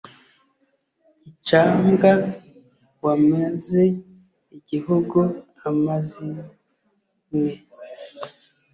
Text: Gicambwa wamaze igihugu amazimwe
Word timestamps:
Gicambwa 1.21 2.11
wamaze 3.05 3.83
igihugu 4.57 5.19
amazimwe 5.69 6.43